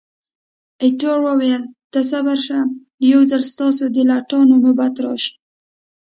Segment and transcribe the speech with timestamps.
[0.83, 2.59] ایټور وویل، ته صبر شه،
[3.11, 5.33] یو ځلي ستاسو د لټانو نوبت راشي.